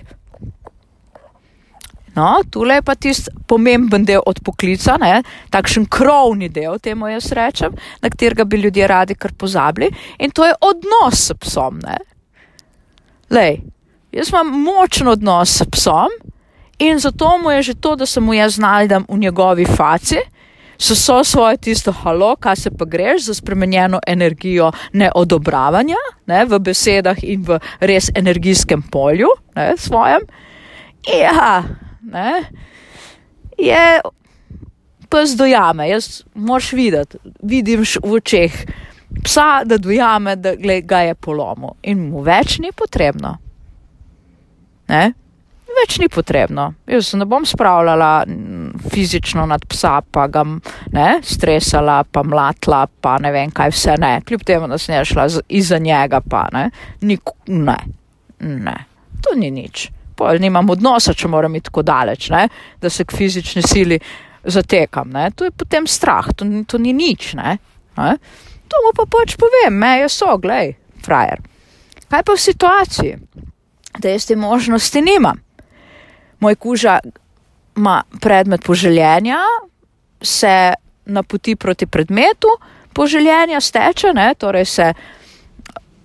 No, 2.15 2.43
tule 2.51 2.79
je 2.79 2.83
pa 2.87 2.95
tisti 2.95 3.31
pomemben 3.47 4.05
del 4.07 4.23
od 4.27 4.39
poklica, 4.45 4.95
ne? 5.03 5.23
takšen 5.51 5.89
krovni 5.91 6.49
del, 6.49 6.79
temu 6.79 7.11
jaz 7.11 7.33
rečem, 7.35 7.75
na 8.03 8.11
katerega 8.11 8.45
bi 8.47 8.61
ljudje 8.63 8.87
radi 8.87 9.17
kar 9.19 9.35
pozabili, 9.39 9.91
in 10.19 10.31
to 10.31 10.47
je 10.47 10.55
odnos 10.61 11.27
s 11.27 11.35
psom. 11.43 11.81
Ne? 11.83 11.99
Lej, 13.35 13.59
jaz 14.15 14.31
imam 14.31 14.55
močen 14.63 15.11
odnos 15.11 15.59
s 15.59 15.67
psom 15.75 16.15
in 16.79 16.99
zato 16.99 17.39
mu 17.39 17.51
je 17.51 17.63
že 17.63 17.75
to, 17.75 17.97
da 17.97 18.07
se 18.07 18.21
mu 18.21 18.35
jaz 18.35 18.61
znajdem 18.61 19.07
v 19.09 19.19
njegovi 19.19 19.67
faci, 19.67 20.23
so 20.79 20.95
so 20.95 21.25
svoje 21.25 21.57
tisto 21.57 21.93
halo, 21.93 22.37
kaj 22.37 22.57
se 22.57 22.71
pa 22.71 22.85
greš 22.85 23.25
za 23.25 23.35
spremenjeno 23.35 24.01
energijo 24.07 24.73
neodobravanja, 24.93 25.99
ne, 26.27 26.45
v 26.45 26.59
besedah 26.59 27.23
in 27.23 27.43
v 27.43 27.59
res 27.81 28.11
energijskem 28.15 28.83
polju, 28.83 29.29
ne, 29.57 29.75
svojem. 29.77 30.21
Ja, 31.07 31.63
ne, 32.15 32.45
je 33.59 34.01
pes 35.11 35.37
dojame, 35.39 35.89
jaz 35.89 36.23
moš 36.35 36.73
videti, 36.73 37.19
vidim 37.43 37.85
v 38.03 38.17
očeh 38.19 38.55
psa, 39.25 39.63
da 39.65 39.79
dojame, 39.79 40.37
da 40.37 40.55
ga 40.83 41.05
je 41.07 41.15
polomil 41.15 41.77
in 41.83 42.09
mu 42.11 42.23
več 42.27 42.59
ni 42.59 42.73
potrebno. 42.75 43.37
Ne? 44.89 45.05
Več 45.75 45.97
ni 45.99 46.09
potrebno. 46.13 46.69
Jaz 46.87 47.13
ne 47.19 47.27
bom 47.27 47.47
spravljala 47.47 48.11
fizično 48.91 49.47
nad 49.51 49.65
psa, 49.71 49.97
pa 50.11 50.27
ga 50.31 50.45
ne, 50.93 51.09
stresala, 51.23 52.03
pa 52.05 52.23
mlatla, 52.23 52.85
pa 53.01 53.17
ne 53.23 53.33
vem 53.35 53.51
kaj 53.55 53.75
vse 53.75 53.97
ne. 53.99 54.13
Kljub 54.27 54.45
temu, 54.47 54.71
da 54.71 54.79
sem 54.79 55.05
šla 55.05 55.27
iza 55.49 55.79
njega, 55.83 56.21
pa 56.21 56.47
ne. 56.55 56.69
Nik, 57.03 57.35
ne, 57.51 57.79
ne, 58.39 58.79
to 59.23 59.35
ni 59.39 59.51
nič 59.51 59.89
pol 60.17 60.39
nimam 60.41 60.71
odnosa, 60.71 61.15
če 61.15 61.29
moram 61.29 61.55
iti 61.55 61.69
tako 61.71 61.83
daleč, 61.87 62.31
ne? 62.31 62.49
da 62.81 62.91
se 62.91 63.05
k 63.05 63.17
fizični 63.17 63.63
sili 63.63 63.99
zatekam. 64.45 65.11
Ne? 65.11 65.31
To 65.37 65.49
je 65.49 65.51
potem 65.51 65.87
strah, 65.87 66.29
to, 66.37 66.47
to 66.67 66.79
ni 66.79 66.93
nič. 66.93 67.33
Ne? 67.39 67.59
Ne? 67.97 68.17
To 68.69 68.85
mu 68.85 68.95
pa 68.97 69.07
pač 69.11 69.37
povem, 69.41 69.75
meje 69.79 70.09
so, 70.13 70.37
glej, 70.41 70.75
frajer. 71.05 71.43
Kaj 72.09 72.23
pa 72.23 72.33
v 72.33 72.41
situaciji, 72.41 73.19
da 73.99 74.13
jaz 74.13 74.27
te 74.29 74.37
možnosti 74.37 75.01
nimam? 75.03 75.41
Moj 76.41 76.57
kuža 76.61 76.99
ima 77.77 78.03
predmet 78.21 78.63
poželjenja, 78.63 79.41
se 80.23 80.75
napoti 81.05 81.57
proti 81.57 81.87
predmetu 81.87 82.49
poželjenja, 82.95 83.61
steče, 83.61 84.13
ne? 84.15 84.35
torej 84.39 84.65
se 84.65 84.93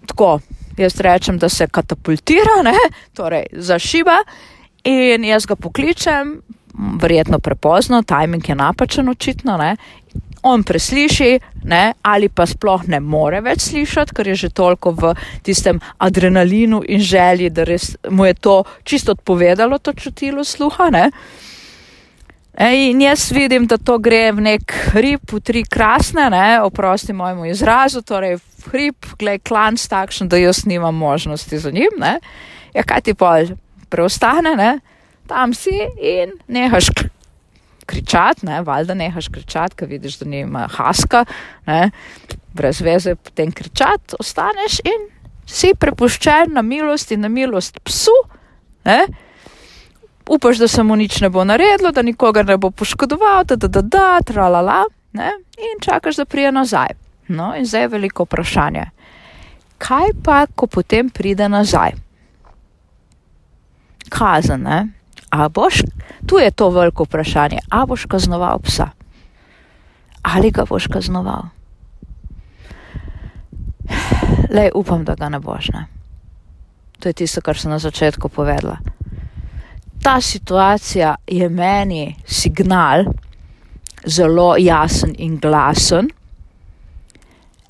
tako 0.08 0.39
jaz 0.80 1.00
rečem, 1.00 1.38
da 1.38 1.50
se 1.50 1.68
katapultira, 1.68 2.62
ne? 2.64 2.78
torej 3.14 3.46
zašiba 3.54 4.18
in 4.84 5.26
jaz 5.28 5.46
ga 5.46 5.56
pokličem, 5.56 6.40
verjetno 7.02 7.40
prepozno, 7.40 8.02
tajming 8.04 8.50
je 8.50 8.56
napačen 8.56 9.10
očitno, 9.10 9.58
ne? 9.58 9.76
on 10.44 10.64
presliši 10.64 11.40
ne? 11.64 11.94
ali 12.02 12.30
pa 12.30 12.46
sploh 12.48 12.88
ne 12.88 13.00
more 13.00 13.42
več 13.44 13.66
slišati, 13.70 14.16
ker 14.16 14.32
je 14.32 14.36
že 14.46 14.50
toliko 14.56 14.94
v 14.96 15.14
tistem 15.44 15.82
adrenalinu 16.00 16.82
in 16.88 17.04
želji, 17.04 17.50
da 17.50 17.68
res 17.68 17.96
mu 18.10 18.26
je 18.26 18.34
to 18.34 18.64
čisto 18.84 19.12
odpovedalo, 19.12 19.80
to 19.80 19.94
čutilo 19.94 20.44
sluha. 20.44 20.90
Ne? 20.90 21.10
In 22.60 23.00
jaz 23.00 23.30
vidim, 23.32 23.63
da 23.72 23.78
to 23.80 23.96
gre 24.04 24.34
v 24.36 24.44
nek 24.44 24.74
hrib, 24.92 25.22
v 25.32 25.38
tri 25.39 25.62
krasne, 25.63 26.25
ne, 26.28 26.60
oprosti 26.60 27.13
mojemu 27.16 27.46
izrazu, 27.48 28.01
torej 28.04 28.36
hrib, 28.66 29.08
glej, 29.16 29.39
klanc 29.48 29.80
takšen, 29.88 30.28
da 30.28 30.36
jaz 30.36 30.66
nimam 30.68 30.98
možnosti 31.00 31.56
za 31.56 31.72
njim, 31.72 31.96
ne. 32.04 32.18
Ja, 32.75 32.84
kaj 32.84 33.06
ti 33.08 33.13
pol 33.16 33.54
preostane, 33.88 34.58
ne, 34.60 34.74
tam 35.32 35.54
si 35.56 35.72
in 36.04 36.36
nehaš 36.51 36.92
kričati, 37.88 38.44
ne, 38.46 38.60
valjda 38.68 39.00
nehaš 39.06 39.32
kričati, 39.32 39.80
ker 39.80 39.88
vidiš, 39.88 40.20
da 40.20 40.28
nima 40.28 40.68
haska, 40.68 41.24
ne, 41.63 41.94
brez 42.51 42.84
veze 42.84 43.16
potem 43.16 43.56
kričati, 43.56 44.20
ostaneš 44.20 44.82
in 44.84 45.08
si 45.48 45.72
prepuščen 45.80 46.51
na 46.60 46.62
milost 46.62 47.16
in 47.16 47.24
na 47.24 47.32
milost 47.32 47.80
psu, 47.88 48.20
ne 48.84 49.00
upaš, 50.30 50.58
da 50.58 50.68
se 50.68 50.84
mu 50.84 50.96
nič 50.96 51.22
ne 51.22 51.30
bo 51.30 51.44
naredilo, 51.44 51.92
da 51.92 52.02
nikogar 52.02 52.46
ne 52.46 52.58
bo 52.58 52.72
poškodoval, 52.72 53.44
da 53.44 53.56
da 53.56 53.68
da 53.68 53.82
da, 53.82 54.20
tralala, 54.26 54.84
ne, 55.14 55.32
in 55.58 55.82
čakaš, 55.82 56.16
da 56.16 56.26
prije 56.26 56.52
nazaj. 56.52 56.94
No, 57.28 57.54
in 57.58 57.66
zdaj 57.66 57.82
je 57.82 57.88
veliko 57.88 58.24
vprašanje. 58.24 58.86
Kaj 59.78 60.14
pa, 60.24 60.46
ko 60.56 60.68
potem 60.68 61.10
pride 61.10 61.50
nazaj? 61.50 61.92
Kazen, 64.10 64.62
ne? 64.62 64.88
A 65.30 65.50
boš, 65.50 65.82
tu 66.28 66.38
je 66.38 66.52
to 66.52 66.70
veliko 66.70 67.04
vprašanje, 67.04 67.60
a 67.70 67.86
boš 67.86 68.06
kaznoval 68.06 68.60
psa? 68.60 68.90
Ali 70.22 70.52
ga 70.52 70.66
boš 70.70 70.88
kaznoval? 70.88 71.50
Le, 74.50 74.70
upam, 74.76 75.06
da 75.06 75.16
ga 75.16 75.30
ne 75.30 75.40
boš, 75.40 75.70
ne? 75.74 75.86
To 77.00 77.10
je 77.10 77.14
tisto, 77.14 77.42
kar 77.42 77.58
sem 77.58 77.72
na 77.72 77.80
začetku 77.80 78.30
povedala 78.30 78.78
ta 80.03 80.22
situacija 80.22 81.15
je 81.27 81.50
meni 81.50 82.15
signal, 82.25 83.06
zelo 84.06 84.56
jasen 84.58 85.15
in 85.18 85.38
glasen. 85.38 86.10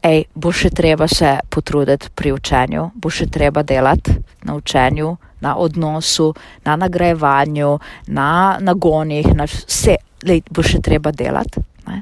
Ej, 0.03 0.23
bo 0.35 0.51
še 0.55 0.69
treba 0.71 1.07
se 1.11 1.33
potruditi 1.51 2.07
pri 2.15 2.31
učenju, 2.31 2.85
bo 2.95 3.09
še 3.11 3.27
treba 3.27 3.63
delati 3.67 4.13
na 4.47 4.55
učenju, 4.55 5.09
na 5.41 5.55
odnosu, 5.59 6.33
na 6.65 6.75
nagrajevanju, 6.79 7.73
na 8.07 8.57
nagonih, 8.61 9.27
na 9.35 9.43
vse, 9.43 9.97
lej, 10.23 10.43
bo 10.51 10.63
še 10.63 10.79
treba 10.79 11.11
delati. 11.11 11.59
Ne? 11.87 11.99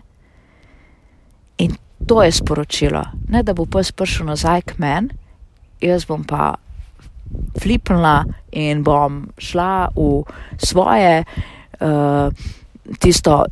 In 1.66 1.74
to 2.06 2.22
je 2.22 2.32
sporočilo, 2.32 3.02
ne 3.34 3.42
da 3.44 3.58
bo 3.58 3.66
pes 3.66 3.90
prišel 3.92 4.30
nazaj 4.30 4.62
k 4.70 4.78
meni, 4.78 5.18
jaz 5.82 6.06
bom 6.06 6.22
pa 6.22 6.54
flipnila 7.62 8.24
in 8.52 8.84
bom 8.84 9.28
šla 9.38 9.90
v 9.96 10.24
svoje, 10.58 11.24
uh, 11.80 12.30
tisto 13.00 13.46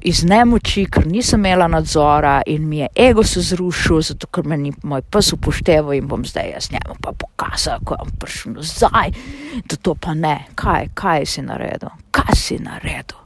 iz 0.00 0.22
nemoči, 0.24 0.86
ker 0.90 1.06
nisem 1.06 1.40
imela 1.40 1.66
nadzora 1.68 2.40
in 2.46 2.68
mi 2.68 2.78
je 2.78 2.88
ego 3.08 3.24
se 3.24 3.40
zrušil, 3.40 4.00
zato 4.00 4.26
ker 4.26 4.46
me 4.46 4.56
ni 4.56 4.72
moj 4.82 5.02
pes 5.02 5.32
upošteval 5.32 5.94
in 5.94 6.06
bom 6.08 6.24
zdaj 6.24 6.50
jaz 6.54 6.70
njemu 6.72 6.94
pa 7.02 7.12
pokazala, 7.12 7.80
ko 7.84 7.96
bom 7.98 8.12
prišel 8.18 8.52
nazaj, 8.52 9.12
da 9.64 9.76
to 9.76 9.94
pa 9.94 10.14
ne. 10.14 10.38
Kaj, 10.54 10.88
kaj 10.94 11.26
si 11.26 11.42
naredil? 11.42 11.90
Kaj 12.10 12.34
si 12.34 12.58
naredil? 12.62 13.18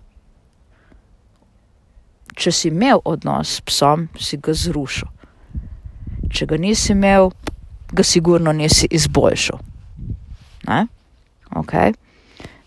Če 2.36 2.52
si 2.52 2.68
imel 2.68 3.02
odnos 3.04 3.58
s 3.58 3.60
psom, 3.60 4.08
si 4.16 4.38
ga 4.40 4.54
zrušil. 4.56 5.08
Če 6.30 6.46
ga 6.46 6.56
nisi 6.56 6.94
imel, 6.94 7.32
ga 7.92 8.06
sigurno 8.06 8.52
nisi 8.52 8.88
izboljšal. 8.90 9.69
Ne? 10.68 10.86
Ok. 11.56 11.72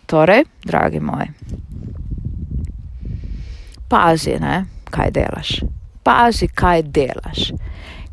Torej, 0.06 0.44
dragi 0.64 1.00
moji, 1.00 1.28
pazi, 3.88 4.36
ne, 4.40 4.64
kaj 4.90 5.10
delaš. 5.10 5.60
Pazi, 6.02 6.48
kaj 6.48 6.82
delaš. 6.82 7.52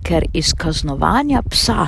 Ker 0.06 0.26
iz 0.34 0.54
kaznovanja 0.58 1.42
psa, 1.50 1.86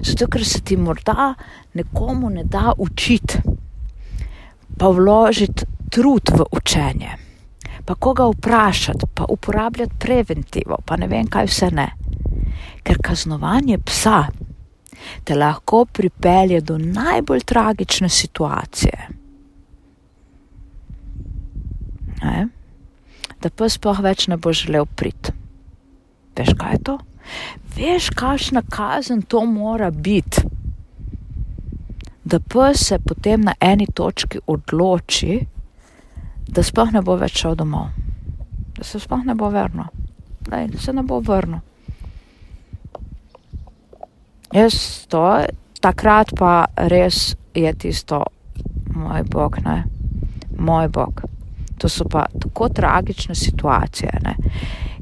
zato 0.00 0.28
ker 0.32 0.44
se 0.44 0.60
ti 0.60 0.76
morda 0.76 1.34
nekomu 1.74 2.30
ne 2.30 2.44
da 2.44 2.72
učiti, 2.78 3.40
pa 4.78 4.88
vložiti 4.88 5.66
trud 5.90 6.32
v 6.38 6.46
učenje, 6.52 7.10
pa 7.84 7.94
koga 7.94 8.28
vprašati, 8.30 9.06
pa 9.14 9.26
uporabljati 9.28 9.98
preventivo, 9.98 10.78
pa 10.86 10.96
ne 10.96 11.08
vem 11.08 11.26
kaj 11.26 11.50
vse 11.50 11.70
ne. 11.70 11.90
Ker 12.82 12.98
kaznovanje 13.02 13.78
psa 13.78 14.26
te 15.24 15.34
lahko 15.34 15.84
pripelje 15.84 16.60
do 16.60 16.78
najbolj 16.78 17.40
tragične 17.40 18.08
situacije. 18.08 19.08
Ne? 22.22 22.48
Da 23.42 23.50
pa 23.50 23.68
sploh 23.68 24.00
več 24.00 24.28
ne 24.28 24.36
bo 24.36 24.52
želel 24.52 24.86
priti. 24.86 25.32
Veš, 26.36 26.54
kaj 26.58 26.72
je 26.72 26.82
to? 26.84 26.98
Veš, 27.76 28.10
kakšna 28.16 28.62
kazen 28.70 29.22
to 29.22 29.44
mora 29.44 29.90
biti. 29.90 30.42
Da 32.24 32.40
pa 32.40 32.74
se 32.74 32.98
potem 32.98 33.40
na 33.40 33.54
eni 33.60 33.86
točki 33.86 34.40
odloči, 34.46 35.40
da 36.48 36.62
sploh 36.62 36.92
ne 36.92 37.02
bo 37.02 37.16
več 37.20 37.38
šel 37.42 37.54
domov, 37.54 37.92
da 38.76 38.84
se 38.84 39.00
sploh 39.00 39.22
ne 39.24 39.34
bo 39.34 39.50
vrnil, 39.50 39.92
da 40.48 40.66
se 40.78 40.92
ne 40.92 41.02
bo 41.02 41.20
vrnil. 41.20 41.62
Jaz 44.56 45.04
to, 45.12 45.22
takrat 45.84 46.32
pa 46.38 46.64
res 46.88 47.34
je 47.54 47.72
tisto, 47.76 48.22
moj 48.96 49.26
bog, 49.28 49.58
ne, 49.64 49.82
moj 50.58 50.88
bog. 50.88 51.20
To 51.76 51.88
so 51.92 52.06
pa 52.08 52.24
tako 52.40 52.70
tragične 52.72 53.34
situacije, 53.36 54.12
ne. 54.24 54.36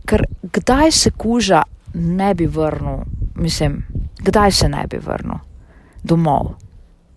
Ker 0.05 0.27
kdaj 0.43 0.91
se 0.91 1.11
kuža 1.11 1.63
ne 1.95 2.35
bi 2.35 2.47
vrnil, 2.47 3.05
mislim, 3.37 3.85
kdaj 4.27 4.53
se 4.53 4.69
ne 4.69 4.87
bi 4.91 4.99
vrnil 4.99 5.39
domov, 6.05 6.55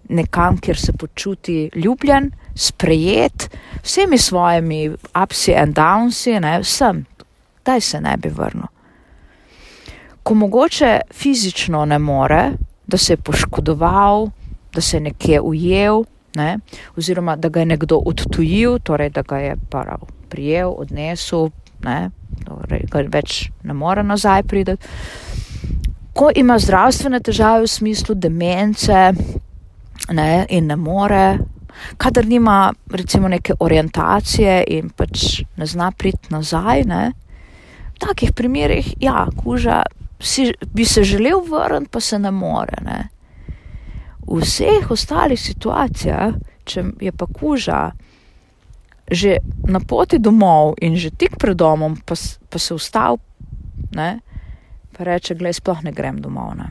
nekam, 0.10 0.58
kjer 0.58 0.77
se 0.77 0.94
počuti 0.94 1.70
ljubljen, 1.75 2.32
sprejet 2.56 3.50
vsemi 3.84 4.17
svojimi 4.17 4.89
upsi 5.24 5.51
in 5.51 5.74
downsi, 5.74 6.39
ne, 6.39 6.60
vsem, 6.60 7.06
daj 7.65 7.82
se 7.82 8.01
ne 8.01 8.17
bi 8.17 8.29
vrnil. 8.29 8.70
Ko 10.27 10.34
mogoče 10.34 11.00
fizično 11.13 11.86
ne 11.86 12.00
more, 12.00 12.51
da 12.88 12.98
se 12.98 13.13
je 13.13 13.17
poškodoval, 13.17 14.27
da 14.74 14.81
se 14.81 14.98
je 14.98 15.01
nekje 15.01 15.41
ujel, 15.41 16.03
ne, 16.36 16.57
oziroma 16.98 17.36
da 17.36 17.50
ga 17.50 17.60
je 17.60 17.65
nekdo 17.65 18.01
odtujil, 18.05 18.79
torej 18.79 19.10
da 19.10 19.22
ga 19.22 19.38
je 19.38 19.55
prav 19.69 20.03
prijel, 20.29 20.74
odnesel, 20.77 21.50
ne, 21.84 22.10
torej 22.43 22.84
ga 22.91 23.05
več 23.07 23.38
ne 23.63 23.74
more 23.74 24.03
nazaj 24.03 24.43
priti. 24.43 24.75
Ko 26.13 26.27
ima 26.36 26.60
zdravstvene 26.60 27.24
težave 27.24 27.63
v 27.63 27.72
smislu 27.72 28.15
demence 28.19 29.12
ne, 30.12 30.46
in 30.50 30.67
ne 30.67 30.75
more, 30.75 31.38
kadar 31.98 32.27
nima 32.27 32.74
recimo 32.91 33.31
neke 33.31 33.55
orientacije 33.60 34.63
in 34.67 34.89
pač 34.89 35.46
ne 35.55 35.65
zna 35.65 35.93
priti 35.96 36.36
nazaj, 36.36 36.84
ne, 36.84 37.13
v 37.96 38.03
takih 38.03 38.36
primerih, 38.36 38.91
ja, 39.00 39.29
kuža 39.39 39.86
si, 40.19 40.53
bi 40.74 40.86
se 40.86 41.03
želel 41.03 41.41
vrniti, 41.50 41.91
pa 41.91 42.00
se 42.00 42.19
ne 42.19 42.31
more. 42.31 42.81
Ne. 42.86 43.07
V 44.27 44.41
vseh 44.41 44.91
ostalih 44.91 45.39
situacijah, 45.39 46.33
če 46.65 46.83
je 47.01 47.12
pa 47.12 47.25
kuža 47.25 47.91
že 49.12 49.39
na 49.63 49.79
poti 49.79 50.19
domov 50.19 50.75
in 50.83 51.00
že 51.00 51.15
tik 51.15 51.39
pred 51.39 51.55
domom, 51.55 51.95
pa, 52.03 52.15
pa 52.50 52.59
se 52.59 52.75
ustav, 52.75 53.19
ne, 53.95 54.19
pa 54.91 55.03
reče, 55.03 55.36
gledaj, 55.36 55.63
sploh 55.63 55.83
ne 55.83 55.91
grem 55.95 56.19
domov, 56.19 56.57
ne, 56.59 56.67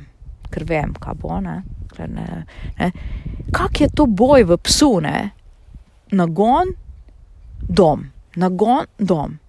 ker 0.53 0.69
vem, 0.69 0.93
kaj 1.00 1.17
bo, 1.17 1.41
ne, 1.41 1.62
ne, 1.97 2.45
ne. 2.76 2.91
Kak 3.57 3.81
je 3.81 3.88
to 3.88 4.05
boj 4.07 4.45
v 4.45 4.61
psu, 4.61 5.00
ne, 5.00 5.33
nagon, 6.12 6.76
dom, 7.65 8.12
nagon, 8.37 8.85
dom. 8.99 9.41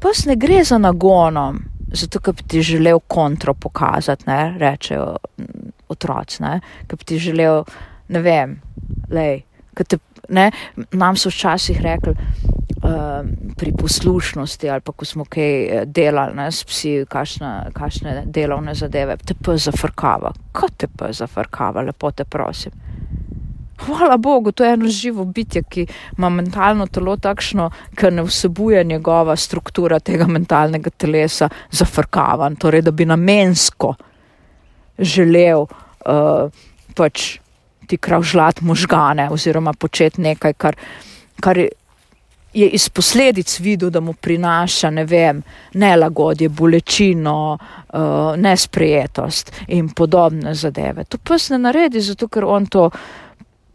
Pes 0.00 0.24
ne 0.24 0.36
gre 0.38 0.62
za 0.64 0.78
nagonom, 0.78 1.60
zato, 1.92 2.20
ker 2.20 2.34
bi 2.34 2.42
ti 2.48 2.62
želel 2.62 3.00
kontro 3.06 3.54
pokazati, 3.54 4.24
ne, 4.26 4.54
rečejo 4.58 5.16
otroci, 5.88 6.42
ki 6.86 6.96
bi 6.96 7.04
ti 7.04 7.18
želel, 7.18 7.64
ne 8.08 8.22
vem, 8.22 8.58
lej, 9.10 9.42
te, 9.84 9.98
ne, 10.28 10.50
nam 10.92 11.16
so 11.16 11.30
včasih 11.32 11.80
rekli 11.80 12.12
uh, 12.12 13.26
pri 13.56 13.72
poslušnosti 13.78 14.70
ali 14.70 14.80
pa 14.80 14.92
ko 14.92 15.04
smo 15.04 15.24
kaj 15.24 15.62
eh, 15.62 15.84
delali 15.86 16.36
ne, 16.36 16.50
s 16.52 16.64
psi, 16.64 17.04
kašne, 17.08 17.70
kašne 17.72 18.22
delovne 18.26 18.74
zadeve, 18.74 19.16
te 19.16 19.34
pa 19.34 19.56
zafrkava. 19.56 20.32
Kaj 20.52 20.74
te 20.76 20.88
pa 20.96 21.12
zafrkava, 21.12 21.82
lepo 21.82 22.10
te 22.10 22.24
prosim. 22.24 22.72
Hvala 23.86 24.16
Bogu, 24.16 24.52
to 24.52 24.64
je 24.64 24.72
eno 24.72 24.88
živo 24.88 25.24
bitje, 25.24 25.62
ki 25.62 25.86
ima 26.18 26.28
mentalno 26.28 26.86
telo 26.86 27.16
takšno, 27.16 27.70
ker 27.94 28.12
ne 28.12 28.22
vsebuje 28.22 28.84
njegova 28.84 29.36
struktura 29.36 30.00
tega 30.00 30.26
mentalnega 30.26 30.90
telesa 30.90 31.48
zafrkavan, 31.70 32.56
torej 32.56 32.82
da 32.82 32.90
bi 32.90 33.06
namensko 33.06 33.94
želel 34.98 35.60
uh, 35.60 36.50
pač 36.94 37.38
ti 37.86 37.96
kravžljati 37.96 38.64
možgane 38.64 39.30
oziroma 39.30 39.72
početi 39.72 40.20
nekaj, 40.20 40.52
kar, 40.52 40.76
kar 41.40 41.58
je 42.52 42.68
iz 42.68 42.88
posledic 42.88 43.60
videl, 43.60 43.90
da 43.90 44.00
mu 44.00 44.12
prinaša, 44.12 44.90
ne 44.90 45.04
vem, 45.04 45.42
nelagodje, 45.74 46.48
bolečino, 46.48 47.58
uh, 47.58 48.00
nesprejetost 48.36 49.52
in 49.68 49.88
podobne 49.88 50.54
zadeve. 50.54 51.04
To 51.04 51.18
pes 51.18 51.50
ne 51.50 51.58
naredi, 51.58 52.00
zato 52.00 52.28
ker 52.28 52.44
on 52.44 52.66
to 52.66 52.90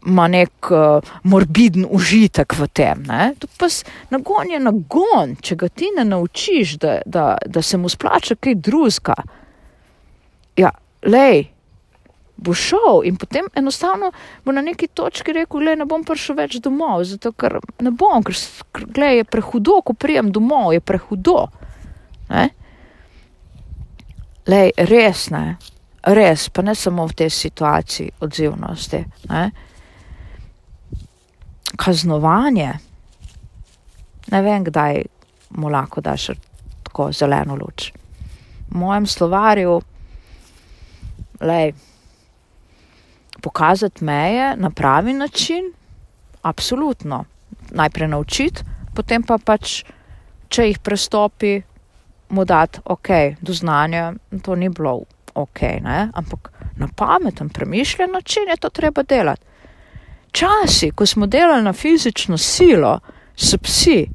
ima 0.06 0.28
nek 0.28 0.70
uh, 0.70 1.14
morbiden 1.22 1.86
užitek 1.90 2.54
v 2.58 2.68
tem. 2.72 3.02
Ne? 3.08 3.32
To 3.38 3.48
pes 3.58 3.82
nagon 4.10 4.50
je 4.52 4.60
nagon, 4.60 5.36
če 5.40 5.56
ga 5.56 5.68
ti 5.68 5.90
ne 5.96 6.04
naučiš, 6.04 6.76
da, 6.82 6.98
da, 7.06 7.26
da 7.46 7.62
se 7.62 7.80
mu 7.80 7.88
splača 7.88 8.36
kaj 8.40 8.54
drugega. 8.54 9.16
Ja, 10.56 10.70
lej, 11.02 11.48
bo 12.36 12.54
šel 12.54 13.02
in 13.04 13.16
potem 13.16 13.46
enostavno 13.54 14.12
bo 14.44 14.52
na 14.52 14.62
neki 14.62 14.86
točki 14.86 15.32
rekel, 15.32 15.64
da 15.64 15.74
ne 15.74 15.86
bom 15.88 16.04
prišel 16.04 16.36
več 16.36 16.58
domov, 16.62 17.04
zato 17.08 17.32
ker 17.32 17.58
ne 17.82 17.90
bom, 17.90 18.22
ker, 18.24 18.36
ker 18.74 19.06
je 19.18 19.24
prehudo, 19.24 19.80
ko 19.86 19.94
prijem 19.94 20.32
domov, 20.32 20.72
je 20.74 20.80
prehudo. 20.80 21.46
Ne? 22.30 22.48
Lej, 24.50 24.74
res 24.90 25.28
ne, 25.32 25.56
res, 26.04 26.48
pa 26.52 26.62
ne 26.62 26.74
samo 26.76 27.06
v 27.08 27.16
tej 27.22 27.30
situaciji 27.32 28.18
odzivnosti. 28.20 29.04
Ne? 29.30 29.44
Kaznovanje, 31.76 32.72
ne 34.32 34.42
vem, 34.42 34.64
kdaj 34.64 35.02
mu 35.58 35.68
lahko 35.68 36.00
daš 36.00 36.30
tako 36.82 37.10
zeleno 37.12 37.56
luč. 37.56 37.90
V 38.70 38.78
mojem 38.78 39.06
slovarju, 39.06 39.80
lej, 41.40 41.72
pokazati 43.42 44.04
meje 44.04 44.54
na 44.56 44.70
pravi 44.70 45.12
način, 45.12 45.72
absolutno. 46.42 47.24
Najprej 47.70 48.08
naučiti, 48.08 48.62
potem 48.94 49.22
pa 49.22 49.38
pač, 49.38 49.82
če 50.48 50.68
jih 50.68 50.78
prestopi, 50.78 51.62
mu 52.28 52.44
dati, 52.44 52.80
ok, 52.84 53.08
do 53.40 53.52
znanja, 53.52 54.12
to 54.42 54.54
ni 54.54 54.68
bilo 54.68 55.00
ok, 55.34 55.60
ne? 55.82 56.10
ampak 56.14 56.50
na 56.76 56.88
pameten, 56.96 57.48
premišljen 57.48 58.10
način 58.12 58.48
je 58.48 58.56
to 58.56 58.68
treba 58.68 59.02
delati. 59.02 59.46
Časi, 60.34 60.90
ko 60.90 61.06
smo 61.06 61.26
delali 61.26 61.62
na 61.62 61.72
fizično 61.72 62.38
silo, 62.38 62.98
s 63.36 63.54
psi, 63.62 64.08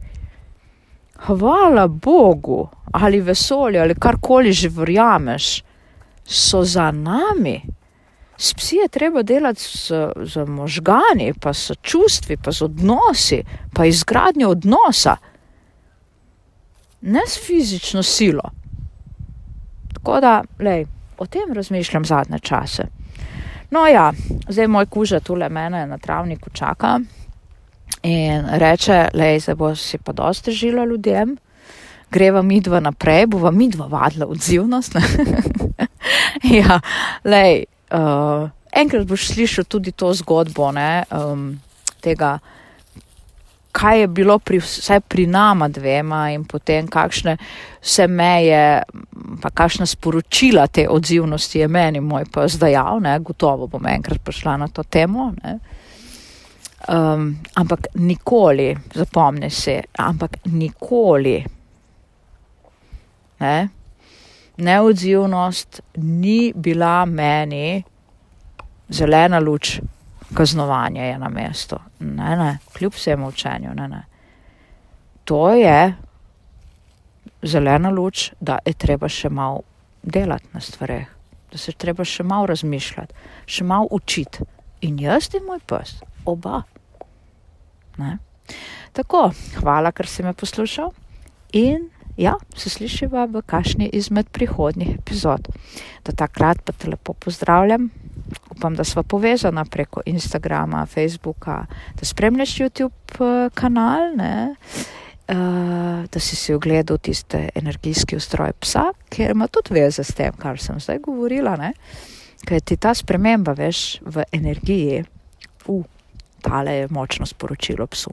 hvala 1.25 1.87
Bogu 1.87 2.69
ali 2.91 3.21
vesolju 3.21 3.81
ali 3.81 3.95
karkoli 3.95 4.51
že 4.51 4.69
verjameš, 4.69 5.63
so 6.25 6.63
za 6.63 6.91
nami. 6.91 7.61
S 8.37 8.53
psi 8.53 8.75
je 8.75 8.87
treba 8.87 9.23
delati 9.23 9.61
z, 9.61 9.91
z 10.23 10.45
možgani, 10.47 11.33
pa 11.41 11.53
s 11.53 11.71
čustvi, 11.81 12.37
pa 12.37 12.51
z 12.51 12.61
odnosi, 12.61 13.43
pa 13.73 13.85
izgradnjo 13.85 14.49
odnosa, 14.49 15.17
ne 17.01 17.21
s 17.27 17.39
fizično 17.47 18.03
silo. 18.03 18.51
Tako 19.93 20.19
da, 20.19 20.43
lej, 20.59 20.85
o 21.17 21.25
tem 21.25 21.53
razmišljam 21.53 22.05
zadnje 22.05 22.39
čase. 22.39 22.83
No, 23.69 23.85
ja, 23.87 24.11
zdaj 24.49 24.67
moj 24.67 24.85
kuža 24.85 25.19
tule 25.19 25.49
mene 25.49 25.85
na 25.87 25.97
travniku 25.97 26.49
čaka 26.49 26.99
in 28.03 28.45
reče, 28.49 29.09
lej, 29.13 29.39
zdaj 29.39 29.55
bo 29.55 29.75
si 29.75 29.97
pa 29.97 30.13
dosti 30.13 30.51
žila 30.51 30.85
ljudem, 30.85 31.35
greva 32.11 32.41
midva 32.41 32.79
naprej, 32.79 33.25
bova 33.27 33.51
midva 33.51 33.85
vadla 33.87 34.25
odzivnost. 34.25 34.95
ja, 36.59 36.79
lej 37.23 37.65
uh, 37.93 38.49
enkrat 38.71 39.07
boš 39.07 39.27
slišal 39.33 39.65
tudi 39.65 39.91
to 39.91 40.13
zgodbo 40.13 40.71
ne, 40.71 41.03
um, 41.11 41.59
tega, 42.01 42.39
kaj 43.71 43.99
je 43.99 44.07
bilo 44.07 44.39
pri, 44.39 44.59
vsaj 44.59 44.99
pri 44.99 45.25
nama 45.27 45.67
dvema 45.67 46.29
in 46.31 46.45
potem 46.45 46.87
kakšne 46.87 47.37
vse 47.81 48.07
meje, 48.07 48.83
pa 49.41 49.49
kakšna 49.49 49.85
sporočila 49.85 50.67
te 50.67 50.87
odzivnosti 50.89 51.59
je 51.59 51.67
meni 51.67 51.99
moj 51.99 52.25
pa 52.31 52.47
zdajal, 52.47 52.99
ne, 52.99 53.19
gotovo 53.19 53.67
bom 53.67 53.85
enkrat 53.87 54.21
prišla 54.25 54.57
na 54.57 54.67
to 54.67 54.83
temo. 54.83 55.33
Um, 56.89 57.35
ampak 57.55 57.87
nikoli, 57.95 58.77
zapomni 58.95 59.49
se, 59.49 59.81
ampak 59.97 60.37
nikoli. 60.45 61.43
Ne, 63.39 63.69
neodzivnost 64.57 65.81
ni 65.95 66.53
bila 66.55 67.05
meni 67.05 67.83
zelena 68.89 69.39
luč, 69.39 69.79
kaznovanje 70.33 71.07
je 71.07 71.17
na 71.17 71.29
mestu. 71.29 71.79
Ne, 71.99 72.35
ne, 72.37 72.57
kljub 72.73 72.93
vsemu 72.93 73.27
učenju, 73.27 73.73
ne, 73.75 73.87
ne. 73.87 74.03
To 75.23 75.53
je 75.53 75.95
zelena 77.41 77.89
luč, 77.89 78.31
da 78.39 78.59
je 78.65 78.73
treba 78.73 79.09
še 79.09 79.29
malo 79.29 79.61
delati 80.03 80.47
na 80.53 80.61
stvareh, 80.61 81.07
da 81.51 81.57
se 81.57 81.71
treba 81.71 82.05
še 82.05 82.23
malo 82.23 82.49
razmišljati, 82.49 83.13
še 83.45 83.63
malo 83.63 83.87
učiti. 83.91 84.45
In 84.81 84.99
jaz 84.99 85.27
in 85.35 85.43
moj 85.47 85.59
pes, 85.67 85.97
oba. 86.25 86.63
Ne. 87.99 88.17
Tako, 88.95 89.29
hvala, 89.59 89.91
ker 89.91 90.07
si 90.07 90.23
me 90.23 90.33
poslušal 90.33 90.93
in 91.53 91.89
ja, 92.19 92.35
se 92.55 92.69
slišiva 92.69 93.25
v 93.31 93.41
kakšni 93.45 93.89
izmed 93.95 94.29
prihodnjih 94.35 94.95
epizod. 94.97 95.47
Do 96.05 96.15
takrat 96.15 96.63
pa 96.65 96.73
te 96.73 96.89
lepo 96.89 97.13
pozdravljam. 97.13 97.89
Upam, 98.59 98.75
da 98.75 98.83
smo 98.83 99.03
povezani 99.03 99.61
preko 99.71 100.01
Instagrama, 100.05 100.85
Facebooka, 100.85 101.65
da 101.99 102.05
spremljaš 102.05 102.49
YouTube 102.49 102.91
eh, 103.19 103.49
kanal, 103.53 104.15
ne? 104.15 104.55
Uh, 105.27 105.35
da 106.11 106.19
si 106.19 106.35
si 106.35 106.53
ogledal 106.53 106.97
tiste 106.97 107.49
energijski 107.55 108.15
ustroj 108.15 108.51
psa, 108.59 108.83
ker 109.09 109.31
ima 109.31 109.47
tudi 109.47 109.73
veze 109.73 110.03
s 110.03 110.13
tem, 110.13 110.33
kar 110.33 110.59
sem 110.59 110.79
zdaj 110.79 110.99
govorila. 110.99 111.55
Ker 112.47 112.61
ti 112.61 112.77
ta 112.77 112.93
sprememba, 112.93 113.53
veš, 113.53 114.01
v 114.01 114.23
energiji, 114.31 115.03
uh, 115.67 115.85
tale 116.41 116.73
je 116.73 116.87
močno 116.89 117.25
sporočilo 117.25 117.87
psu. 117.87 118.11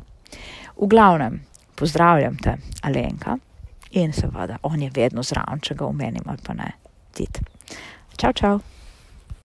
V 0.77 0.87
glavnem, 0.87 1.41
pozdravljam 1.75 2.37
te, 2.37 2.57
Alenka, 2.83 3.39
in 3.91 4.13
seveda 4.13 4.59
on 4.63 4.83
je 4.83 4.91
vedno 4.95 5.23
zraven, 5.23 5.61
če 5.61 5.75
ga 5.75 5.87
omenim 5.87 6.23
ali 6.27 6.39
pa 6.47 6.55
ne. 6.55 6.73
Tit. 7.13 7.41
Čau, 8.17 8.33
čau. 8.33 8.76